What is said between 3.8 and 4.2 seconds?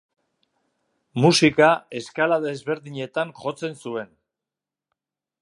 zuen.